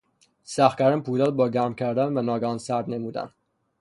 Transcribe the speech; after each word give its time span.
سخت 0.43 0.77
کردن 0.77 0.99
پولاد 1.01 1.35
با 1.35 1.49
گرم 1.49 1.75
کردن 1.75 2.17
و 2.17 2.21
ناگهان 2.21 2.57
سرد 2.57 2.89
نمودن 2.89 3.33